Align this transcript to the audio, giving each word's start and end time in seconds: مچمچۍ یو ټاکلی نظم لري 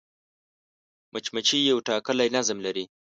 مچمچۍ 1.13 1.59
یو 1.71 1.77
ټاکلی 1.87 2.27
نظم 2.35 2.57
لري 2.65 2.85